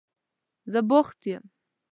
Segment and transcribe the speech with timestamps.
[0.71, 1.43] زه بوخت یم.